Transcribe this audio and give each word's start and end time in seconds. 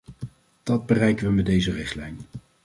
Dat 0.63 0.85
bereiken 0.85 1.25
we 1.27 1.31
met 1.33 1.45
deze 1.45 1.71
richtlijn. 1.71 2.17